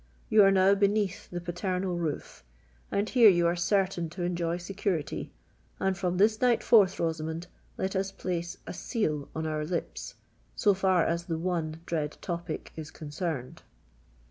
[0.29, 5.31] You are now beneath the paternal roof—and here you are certain to enjoy security;
[5.79, 7.45] and from this night forth, Rosamond,
[7.77, 10.15] let us place a seal on our lips
[10.55, 13.61] so far as the one dread topic is concerned."